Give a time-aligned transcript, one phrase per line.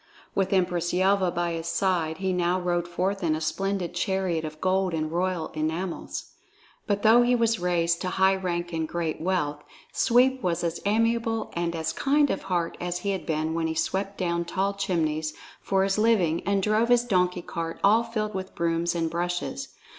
[0.33, 4.59] With Empress Yelva by his side, he now rode forth in a splendid chariot of
[4.59, 6.31] gold and royal enamels.
[6.87, 9.61] But though he was thus raised to high rank and great wealth,
[9.93, 13.75] Sweep was as amiable and as kind of heart as he had been when he
[13.75, 18.55] swept down tall chimneys for his living and drove his donkey cart all filled with
[18.55, 19.67] brooms and brushes.